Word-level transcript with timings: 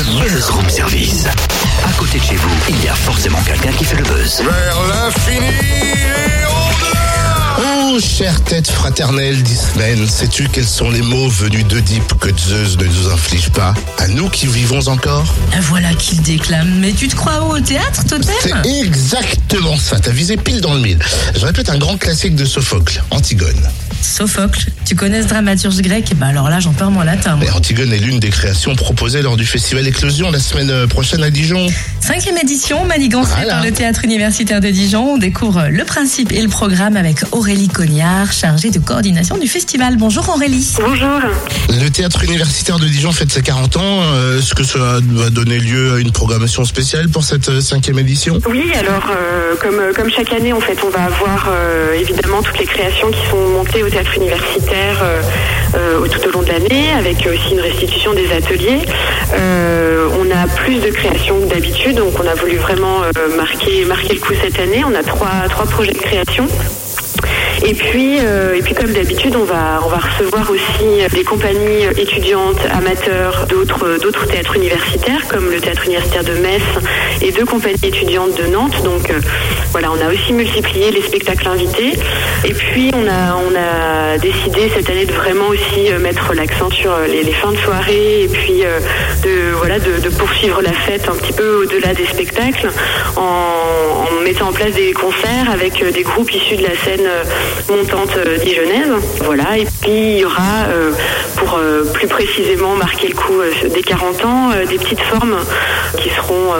Le 0.00 0.28
Buzz 0.28 0.48
Room 0.48 0.66
Service. 0.70 1.26
À 1.84 1.92
côté 1.98 2.18
de 2.18 2.24
chez 2.24 2.36
vous, 2.36 2.48
il 2.70 2.82
y 2.82 2.88
a 2.88 2.94
forcément 2.94 3.38
quelqu'un 3.42 3.70
qui 3.72 3.84
fait 3.84 3.96
le 3.98 4.02
buzz. 4.04 4.40
Vers 4.40 4.78
l'infini 4.88 5.46
et 5.46 6.44
au-delà 6.46 7.58
Oh, 7.58 7.98
chère 8.00 8.42
tête 8.44 8.70
fraternelle 8.70 9.42
d'Ismen, 9.42 10.08
sais-tu 10.08 10.48
quels 10.48 10.66
sont 10.66 10.88
les 10.88 11.02
mots 11.02 11.28
venus 11.28 11.66
d'Oedipe 11.66 12.14
que 12.18 12.30
Zeus 12.34 12.78
ne 12.78 12.84
nous 12.86 13.12
inflige 13.12 13.50
pas? 13.50 13.74
À 13.98 14.08
nous 14.08 14.30
qui 14.30 14.46
vivons 14.46 14.88
encore? 14.88 15.34
Voilà 15.64 15.92
qu'il 15.92 16.22
déclame. 16.22 16.78
Mais 16.80 16.92
tu 16.92 17.06
te 17.06 17.14
crois 17.14 17.42
où 17.44 17.56
au 17.56 17.60
théâtre, 17.60 18.00
C'est 18.00 18.08
Totem 18.08 18.62
exactement 18.64 19.76
ça, 19.76 20.00
t'as 20.00 20.12
visé 20.12 20.38
pile 20.38 20.62
dans 20.62 20.72
le 20.72 20.80
mille. 20.80 20.98
Je 21.38 21.44
répète 21.44 21.68
un 21.68 21.76
grand 21.76 21.98
classique 21.98 22.36
de 22.36 22.46
Sophocle, 22.46 23.02
Antigone. 23.10 23.68
Sophocle, 24.02 24.66
tu 24.86 24.94
connais 24.96 25.22
ce 25.22 25.28
dramaturge 25.28 25.80
grec? 25.82 26.12
Bah 26.16 26.26
alors 26.26 26.48
là, 26.50 26.58
j'en 26.60 26.72
perds 26.72 26.90
mon 26.90 27.02
latin. 27.02 27.36
moi. 27.36 27.44
Et 27.46 27.50
Antigone 27.50 27.92
est 27.92 27.98
l'une 27.98 28.18
des 28.18 28.30
créations 28.30 28.74
proposées 28.74 29.22
lors 29.22 29.36
du 29.36 29.44
festival 29.46 29.86
Éclosion 29.86 30.30
la 30.30 30.38
semaine 30.40 30.70
euh, 30.70 30.86
prochaine 30.86 31.22
à 31.22 31.30
Dijon. 31.30 31.66
Cinquième 32.00 32.36
édition, 32.38 32.84
manigancée 32.86 33.30
Voilà. 33.36 33.54
par 33.56 33.64
le 33.64 33.72
théâtre 33.72 34.04
universitaire 34.04 34.60
de 34.60 34.68
Dijon. 34.68 35.14
On 35.14 35.18
découvre 35.18 35.68
le 35.70 35.84
principe 35.84 36.32
et 36.32 36.40
le 36.42 36.48
programme 36.48 36.96
avec 36.96 37.18
Aurélie 37.32 37.68
Cognard, 37.68 38.32
chargée 38.32 38.70
de 38.70 38.78
coordination 38.78 39.36
du 39.38 39.46
festival. 39.48 39.96
Bonjour 39.96 40.28
Aurélie. 40.28 40.74
Bonjour. 40.80 41.20
Le 41.68 41.88
théâtre 41.90 42.24
universitaire 42.24 42.78
de 42.78 42.86
Dijon 42.86 43.12
fête 43.12 43.30
ses 43.30 43.42
40 43.42 43.76
ans. 43.76 43.82
Euh, 44.02 44.38
Est-ce 44.38 44.54
que 44.54 44.64
ça 44.64 44.78
va 44.78 45.30
donner 45.30 45.58
lieu 45.58 45.94
à 45.94 45.98
une 45.98 46.10
programmation 46.12 46.64
spéciale 46.64 47.08
pour 47.08 47.22
cette 47.24 47.48
euh, 47.48 47.60
cinquième 47.60 47.98
édition? 47.98 48.40
Oui, 48.48 48.64
alors 48.78 49.08
euh, 49.10 49.54
comme, 49.60 49.80
comme 49.94 50.10
chaque 50.10 50.32
année, 50.32 50.52
en 50.52 50.60
fait, 50.60 50.78
on 50.84 50.90
va 50.90 51.04
avoir 51.04 51.48
euh, 51.50 51.92
évidemment 52.00 52.42
toutes 52.42 52.58
les 52.58 52.66
créations 52.66 53.10
qui 53.10 53.20
sont 53.30 53.48
montées 53.58 53.82
au 53.82 53.89
théâtre 53.90 54.16
universitaire 54.16 55.00
euh, 55.02 55.22
euh, 55.74 56.08
tout 56.08 56.28
au 56.28 56.32
long 56.32 56.42
de 56.42 56.48
l'année, 56.48 56.92
avec 56.96 57.26
aussi 57.26 57.52
une 57.52 57.60
restitution 57.60 58.14
des 58.14 58.32
ateliers. 58.32 58.80
Euh, 59.34 60.08
on 60.18 60.30
a 60.30 60.46
plus 60.46 60.80
de 60.80 60.90
créations 60.90 61.40
que 61.40 61.52
d'habitude, 61.52 61.96
donc 61.96 62.12
on 62.18 62.26
a 62.26 62.34
voulu 62.34 62.56
vraiment 62.56 63.00
marquer, 63.36 63.84
marquer 63.84 64.14
le 64.14 64.20
coup 64.20 64.34
cette 64.40 64.58
année. 64.58 64.82
On 64.84 64.94
a 64.94 65.02
trois 65.02 65.66
projets 65.66 65.92
de 65.92 65.98
création. 65.98 66.46
Et 67.62 67.74
puis, 67.74 68.18
euh, 68.20 68.54
et 68.54 68.62
puis 68.62 68.74
comme 68.74 68.92
d'habitude, 68.92 69.36
on 69.36 69.44
va, 69.44 69.80
on 69.84 69.88
va 69.88 69.98
recevoir 69.98 70.50
aussi 70.50 71.06
des 71.12 71.24
compagnies 71.24 71.84
étudiantes, 71.96 72.58
amateurs 72.72 73.46
d'autres, 73.48 73.98
d'autres 74.02 74.26
théâtres 74.26 74.56
universitaires, 74.56 75.28
comme 75.28 75.50
le 75.50 75.60
théâtre 75.60 75.84
universitaire 75.84 76.24
de 76.24 76.32
Metz 76.32 76.62
et 77.20 77.32
deux 77.32 77.44
compagnies 77.44 77.78
étudiantes 77.82 78.34
de 78.36 78.46
Nantes. 78.46 78.82
Donc 78.82 79.10
euh, 79.10 79.20
voilà, 79.72 79.90
on 79.92 80.00
a 80.00 80.12
aussi 80.12 80.32
multiplié 80.32 80.90
les 80.90 81.02
spectacles 81.02 81.48
invités. 81.48 81.92
Et 82.44 82.54
puis 82.54 82.90
on 82.94 83.06
a, 83.06 83.36
on 83.36 83.54
a 83.54 84.18
décidé 84.18 84.70
cette 84.74 84.88
année 84.88 85.04
de 85.04 85.12
vraiment 85.12 85.48
aussi 85.48 85.92
euh, 85.92 85.98
mettre 85.98 86.32
l'accent 86.34 86.70
sur 86.70 86.92
euh, 86.92 87.06
les, 87.06 87.22
les 87.22 87.32
fins 87.32 87.52
de 87.52 87.58
soirée 87.58 88.22
et 88.22 88.28
puis 88.28 88.64
euh, 88.64 88.80
de, 89.22 89.52
voilà, 89.58 89.78
de, 89.78 90.00
de 90.00 90.08
poursuivre 90.08 90.62
la 90.62 90.72
fête 90.72 91.08
un 91.08 91.16
petit 91.16 91.32
peu 91.32 91.62
au-delà 91.62 91.94
des 91.94 92.06
spectacles 92.06 92.70
en, 93.16 93.20
en 93.20 94.20
mettant 94.24 94.48
en 94.48 94.52
place 94.52 94.72
des 94.72 94.92
concerts 94.92 95.50
avec 95.52 95.84
des 95.92 96.02
groupes 96.02 96.32
issus 96.32 96.56
de 96.56 96.62
la 96.62 96.76
scène 96.84 97.06
montante 97.68 98.16
euh, 98.16 98.38
dijonnaise. 98.38 98.92
Voilà, 99.24 99.58
et 99.58 99.66
puis 99.80 100.14
il 100.14 100.18
y 100.18 100.24
aura, 100.24 100.66
euh, 100.68 100.92
pour 101.36 101.56
euh, 101.56 101.84
plus 101.92 102.08
précisément 102.08 102.74
marquer 102.76 103.08
le 103.08 103.14
coup 103.14 103.40
des 103.72 103.82
40 103.82 104.24
ans, 104.24 104.50
des 104.68 104.78
petites 104.78 105.00
formes 105.00 105.36
qui 105.98 106.10
seront... 106.10 106.54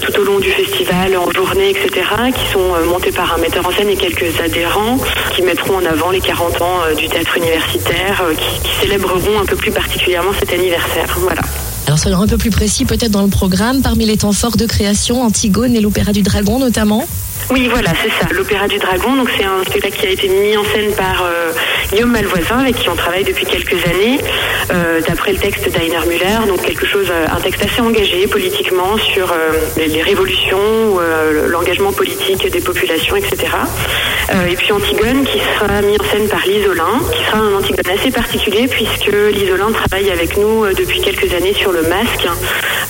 tout 0.00 0.20
au 0.20 0.24
long 0.24 0.38
du 0.38 0.50
festival, 0.50 1.14
en 1.18 1.30
journée, 1.30 1.70
etc., 1.70 1.90
qui 2.34 2.50
sont 2.50 2.72
montés 2.88 3.12
par 3.12 3.34
un 3.34 3.38
metteur 3.38 3.66
en 3.66 3.70
scène 3.72 3.90
et 3.90 3.96
quelques 3.96 4.40
adhérents 4.40 4.98
qui 5.34 5.42
mettront 5.42 5.76
en 5.76 5.84
avant 5.84 6.10
les 6.10 6.20
40 6.20 6.62
ans 6.62 6.78
du 6.96 7.08
théâtre 7.08 7.36
universitaire, 7.36 8.22
qui, 8.38 8.60
qui 8.66 8.74
célébreront 8.80 9.38
un 9.38 9.44
peu 9.44 9.56
plus 9.56 9.72
particulièrement 9.72 10.32
cet 10.38 10.52
anniversaire. 10.54 11.14
Voilà. 11.18 11.42
Alors 11.86 11.98
soyons 11.98 12.20
un 12.20 12.26
peu 12.26 12.38
plus 12.38 12.50
précis 12.50 12.84
peut-être 12.84 13.12
dans 13.12 13.22
le 13.22 13.28
programme, 13.28 13.80
parmi 13.80 14.06
les 14.06 14.16
temps 14.16 14.32
forts 14.32 14.56
de 14.56 14.66
création, 14.66 15.22
Antigone 15.22 15.76
et 15.76 15.80
l'Opéra 15.80 16.12
du 16.12 16.22
Dragon 16.22 16.58
notamment. 16.58 17.06
Oui, 17.48 17.68
voilà, 17.70 17.90
c'est 18.02 18.10
ça, 18.10 18.32
l'Opéra 18.32 18.66
du 18.66 18.78
Dragon. 18.78 19.14
Donc 19.14 19.30
c'est 19.36 19.44
un 19.44 19.62
spectacle 19.62 19.96
qui 19.96 20.06
a 20.06 20.10
été 20.10 20.28
mis 20.28 20.56
en 20.56 20.64
scène 20.64 20.92
par 20.96 21.22
euh, 21.22 21.52
Guillaume 21.92 22.10
Malvoisin, 22.10 22.58
avec 22.58 22.74
qui 22.76 22.88
on 22.88 22.96
travaille 22.96 23.22
depuis 23.22 23.46
quelques 23.46 23.86
années, 23.86 24.18
euh, 24.72 25.00
d'après 25.06 25.32
le 25.32 25.38
texte 25.38 25.68
d'Ainer 25.70 26.04
Müller. 26.08 26.48
Donc 26.48 26.62
quelque 26.62 26.84
chose, 26.84 27.06
euh, 27.08 27.26
un 27.30 27.40
texte 27.40 27.62
assez 27.62 27.80
engagé 27.80 28.26
politiquement 28.26 28.96
sur 28.98 29.32
les, 29.76 29.86
les 29.86 30.02
révolutions, 30.02 30.98
l'engagement 31.48 31.92
politique 31.92 32.50
des 32.50 32.60
populations, 32.60 33.14
etc. 33.14 33.36
Et 34.48 34.56
puis 34.56 34.72
Antigone, 34.72 35.24
qui 35.24 35.38
sera 35.38 35.82
mis 35.82 35.96
en 36.00 36.04
scène 36.10 36.28
par 36.28 36.44
Lisolin, 36.46 37.00
qui 37.12 37.24
sera 37.24 37.38
un 37.38 37.54
Antigone 37.54 37.94
assez 37.94 38.10
particulier 38.10 38.66
puisque 38.66 39.12
Lisolin 39.32 39.70
travaille 39.70 40.10
avec 40.10 40.36
nous 40.36 40.66
depuis 40.74 41.00
quelques 41.00 41.32
années 41.32 41.54
sur 41.54 41.70
le 41.70 41.82
masque. 41.82 42.26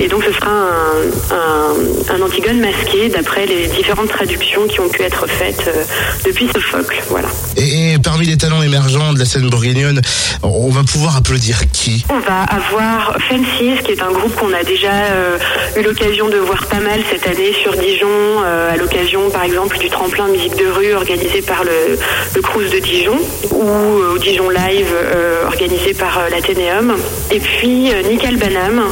Et 0.06 0.08
donc 0.08 0.22
ce 0.22 0.32
sera 0.32 0.52
un, 0.52 1.34
un, 1.34 2.14
un 2.14 2.22
Antigone 2.22 2.60
masqué 2.60 3.08
d'après 3.08 3.44
les 3.44 3.66
différentes 3.66 4.08
traductions 4.08 4.68
qui 4.68 4.78
ont 4.78 4.88
pu 4.88 5.02
être 5.02 5.26
faites 5.26 5.64
euh, 5.66 5.82
depuis 6.24 6.46
Sophocle. 6.46 7.02
Voilà. 7.08 7.26
et, 7.56 7.94
et 7.94 7.98
parmi 7.98 8.24
les 8.24 8.36
talents 8.36 8.62
émergents 8.62 9.12
de 9.12 9.18
la 9.18 9.24
scène 9.24 9.50
bourguignonne, 9.50 10.00
on 10.44 10.68
va 10.68 10.84
pouvoir 10.84 11.16
applaudir 11.16 11.58
qui? 11.72 12.04
On 12.08 12.20
va 12.20 12.42
avoir 12.42 13.16
Fences, 13.28 13.82
qui 13.82 13.90
est 13.90 14.00
un 14.00 14.12
groupe 14.12 14.32
qu'on 14.36 14.52
a 14.52 14.62
déjà 14.62 14.92
euh, 14.92 15.38
eu 15.76 15.82
l'occasion 15.82 16.28
de 16.28 16.36
voir 16.36 16.64
pas 16.66 16.78
mal 16.78 17.00
cette 17.10 17.26
année 17.26 17.52
sur 17.60 17.72
Dijon, 17.76 18.06
euh, 18.44 18.74
à 18.74 18.76
l'occasion 18.76 19.28
par 19.30 19.42
exemple 19.42 19.76
du 19.78 19.88
tremplin 19.88 20.28
musique 20.28 20.54
de 20.54 20.68
rue 20.68 20.92
organisé 20.94 21.42
par 21.42 21.64
le, 21.64 21.98
le 22.32 22.42
Crous 22.42 22.70
de 22.70 22.78
Dijon, 22.78 23.18
ou 23.50 23.68
euh, 23.68 24.14
au 24.14 24.18
Dijon 24.18 24.50
Live 24.50 24.94
organisé 25.46 25.94
par 25.94 26.20
l'Athénéum. 26.30 26.94
Et 27.32 27.40
puis 27.40 27.90
Nickel 28.08 28.36
Banham, 28.36 28.82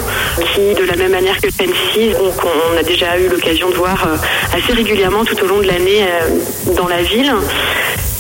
qui 0.52 0.75
de 0.75 0.84
la 0.84 0.96
même 0.96 1.03
manière 1.09 1.41
que 1.41 1.50
Fences, 1.50 2.16
donc 2.19 2.34
on 2.44 2.78
a 2.78 2.82
déjà 2.82 3.19
eu 3.19 3.28
l'occasion 3.28 3.70
de 3.70 3.75
voir 3.75 4.06
euh, 4.06 4.56
assez 4.56 4.72
régulièrement 4.72 5.25
tout 5.25 5.37
au 5.42 5.47
long 5.47 5.59
de 5.59 5.66
l'année 5.66 6.03
euh, 6.03 6.75
dans 6.75 6.88
la 6.88 7.03
ville. 7.03 7.32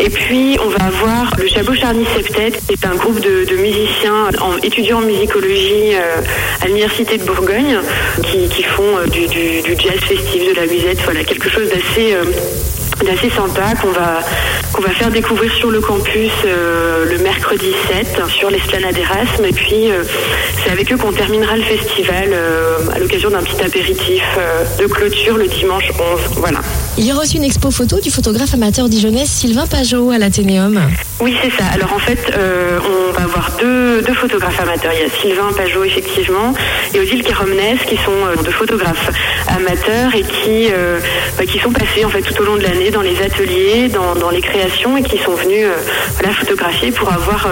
Et 0.00 0.10
puis, 0.10 0.58
on 0.64 0.68
va 0.68 0.86
avoir 0.86 1.36
le 1.38 1.46
Chabot 1.46 1.74
Charny 1.74 2.04
Septet, 2.16 2.52
qui 2.66 2.72
est 2.72 2.84
un 2.84 2.96
groupe 2.96 3.20
de, 3.20 3.56
musiciens 3.56 4.28
en, 4.40 4.58
étudiants 4.58 4.98
en 4.98 5.02
musicologie 5.02 5.94
euh, 5.94 6.20
à 6.62 6.66
l'Université 6.66 7.16
de 7.16 7.24
Bourgogne, 7.24 7.78
qui, 8.24 8.62
font 8.62 8.98
du, 9.10 9.26
jazz 9.78 10.00
festif, 10.00 10.48
de 10.48 10.54
la 10.56 10.66
musette, 10.66 11.00
voilà, 11.04 11.22
quelque 11.22 11.48
chose 11.48 11.68
d'assez 11.68 12.16
d'assez 13.04 13.30
sympa 13.30 13.74
qu'on 13.80 14.80
va 14.80 14.90
faire 14.90 15.10
découvrir 15.10 15.52
sur 15.52 15.70
le 15.70 15.80
campus 15.80 16.32
euh, 16.44 17.04
le 17.04 17.18
mercredi 17.18 17.72
7 17.88 18.26
sur 18.28 18.50
l'esplanade 18.50 18.96
Erasme. 18.96 19.44
Et 19.44 19.52
puis 19.52 19.90
euh, 19.90 20.04
c'est 20.62 20.70
avec 20.70 20.92
eux 20.92 20.96
qu'on 20.96 21.12
terminera 21.12 21.56
le 21.56 21.62
festival 21.62 22.30
euh, 22.32 22.78
à 22.94 22.98
l'occasion 22.98 23.30
d'un 23.30 23.42
petit 23.42 23.62
apéritif 23.62 24.22
de 24.78 24.86
clôture 24.86 25.36
le 25.36 25.46
dimanche 25.46 25.90
11 25.90 26.20
voilà 26.36 26.60
Il 26.96 27.04
y 27.04 27.12
aura 27.12 27.22
aussi 27.22 27.38
une 27.38 27.44
expo 27.44 27.72
photo 27.72 27.98
du 27.98 28.08
photographe 28.10 28.54
amateur 28.54 28.88
dijonnais 28.88 29.26
Sylvain 29.26 29.66
Pajot 29.66 30.10
à 30.12 30.18
l'Athénéum. 30.18 30.80
Oui, 31.20 31.34
c'est 31.42 31.50
ça. 31.50 31.64
Alors 31.72 31.92
en 31.92 31.98
fait, 31.98 32.20
euh, 32.36 32.78
on 33.08 33.12
va 33.12 33.24
avoir 33.24 33.50
deux, 33.60 34.00
deux 34.02 34.14
photographes 34.14 34.60
amateurs. 34.60 34.92
Il 34.94 35.00
y 35.02 35.04
a 35.04 35.10
Sylvain 35.20 35.52
Pajot, 35.56 35.82
effectivement, 35.82 36.54
et 36.94 37.00
Odile 37.00 37.24
Keromnes, 37.24 37.78
qui 37.88 37.96
sont 37.96 38.12
euh, 38.12 38.40
deux 38.44 38.52
photographes 38.52 39.10
amateurs 39.48 40.14
et 40.14 40.22
qui, 40.22 40.68
euh, 40.72 41.00
bah, 41.36 41.44
qui 41.46 41.58
sont 41.58 41.72
passés 41.72 42.04
en 42.04 42.10
fait 42.10 42.22
tout 42.22 42.40
au 42.40 42.44
long 42.44 42.56
de 42.56 42.62
l'année 42.62 42.90
dans 42.92 43.02
les 43.02 43.20
ateliers, 43.22 43.88
dans, 43.88 44.30
les 44.30 44.40
créations 44.40 44.96
et 44.96 45.02
qui 45.02 45.18
sont 45.18 45.34
venus 45.34 45.66
photographier 46.38 46.92
pour 46.92 47.12
avoir 47.12 47.48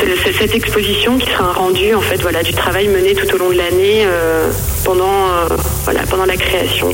ce- 0.00 0.06
ce- 0.24 0.32
cette 0.38 0.54
exposition 0.54 1.18
qui 1.18 1.28
sera 1.30 1.44
un 1.44 1.52
rendu 1.52 1.94
en 1.94 2.00
fait 2.00 2.20
voilà 2.22 2.42
du 2.42 2.52
travail 2.52 2.88
mené 2.88 3.14
tout 3.14 3.32
au 3.34 3.38
long 3.38 3.50
de 3.50 3.56
l'année 3.56 4.06
pendant 4.84 5.26
voilà 5.84 6.00
pendant 6.08 6.24
la 6.26 6.36
création. 6.36 6.88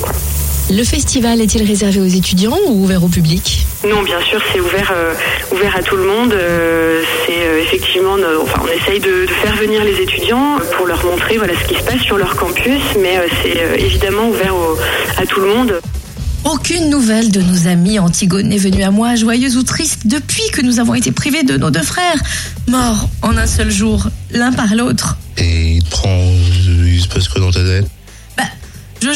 Le 0.68 0.82
festival 0.82 1.40
est-il 1.40 1.62
réservé 1.62 2.00
aux 2.00 2.06
étudiants 2.06 2.56
ou 2.68 2.82
ouvert 2.82 3.04
au 3.04 3.08
public 3.08 3.64
Non, 3.88 4.02
bien 4.02 4.18
sûr, 4.28 4.40
c'est 4.52 4.58
ouvert, 4.60 4.92
euh, 4.96 5.14
ouvert 5.52 5.76
à 5.76 5.82
tout 5.82 5.94
le 5.96 6.04
monde. 6.04 6.32
Euh, 6.32 7.02
c'est 7.24 7.38
euh, 7.38 7.62
effectivement, 7.62 8.14
enfin, 8.42 8.62
on 8.64 8.80
essaye 8.82 9.00
de, 9.00 9.26
de 9.26 9.32
faire 9.42 9.54
venir 9.56 9.84
les 9.84 10.02
étudiants 10.02 10.58
pour 10.76 10.86
leur 10.86 11.04
montrer 11.04 11.38
voilà 11.38 11.52
ce 11.62 11.68
qui 11.72 11.78
se 11.78 11.84
passe 11.84 12.00
sur 12.00 12.18
leur 12.18 12.34
campus, 12.34 12.80
mais 13.00 13.16
euh, 13.16 13.28
c'est 13.42 13.56
euh, 13.62 13.76
évidemment 13.78 14.28
ouvert 14.28 14.54
au- 14.56 14.76
à 15.22 15.24
tout 15.26 15.40
le 15.40 15.46
monde. 15.54 15.80
Aucune 16.44 16.90
nouvelle 16.90 17.30
de 17.30 17.40
nos 17.42 17.68
amis 17.68 17.98
Antigone 18.00 18.48
n'est 18.48 18.58
venue 18.58 18.82
à 18.82 18.90
moi, 18.90 19.14
joyeuse 19.14 19.56
ou 19.56 19.62
triste, 19.62 20.00
depuis 20.06 20.48
que 20.52 20.62
nous 20.62 20.80
avons 20.80 20.94
été 20.94 21.12
privés 21.12 21.42
de 21.44 21.56
nos 21.56 21.70
deux 21.70 21.82
frères, 21.82 22.20
morts 22.68 23.08
en 23.22 23.36
un 23.36 23.46
seul 23.46 23.70
jour, 23.70 24.08
l'un 24.32 24.52
par 24.52 24.74
l'autre. 24.74 25.16
Et 25.38 25.74
il 25.76 25.84
prend. 25.84 26.32
Il 26.84 27.00
se 27.00 27.08
passe 27.08 27.28
quoi 27.28 27.40
dans 27.40 27.50
ta 27.52 27.60
tête? 27.64 27.86